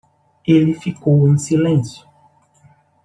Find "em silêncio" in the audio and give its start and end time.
1.29-2.09